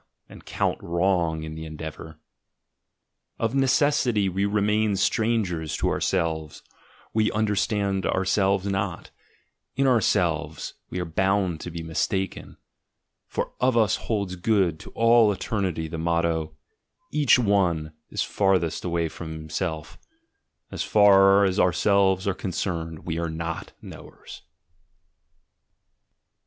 —and 0.31 0.45
count 0.47 0.81
wrong 0.81 1.43
in 1.43 1.53
the 1.53 1.63
endeavour. 1.63 2.19
Of 3.37 3.53
necessity 3.53 4.27
we 4.29 4.45
re 4.45 4.59
main 4.63 4.95
strangers 4.95 5.77
to 5.77 5.89
ourselves, 5.89 6.63
we 7.13 7.31
understand 7.33 8.07
ourselves 8.07 8.65
not, 8.65 9.11
in 9.75 9.85
ourselves 9.85 10.73
we 10.89 10.99
are 10.99 11.05
bound 11.05 11.61
to 11.61 11.69
be 11.69 11.83
mistaken, 11.83 12.57
for 13.27 13.53
of 13.61 13.77
us 13.77 13.97
holds 13.97 14.35
good 14.37 14.79
to 14.79 14.89
all 14.95 15.31
eternity 15.31 15.87
the 15.87 15.99
motto, 15.99 16.57
"Each 17.11 17.37
one 17.37 17.93
is 18.09 18.23
the 18.25 18.33
farthest 18.33 18.83
away 18.83 19.07
from 19.07 19.33
himself"— 19.33 19.99
as 20.71 20.81
far 20.81 21.45
as 21.45 21.59
ourselves 21.59 22.27
are 22.27 22.33
concerned 22.33 23.05
we 23.05 23.19
are 23.19 23.29
not 23.29 23.73
"knowers." 23.83 24.41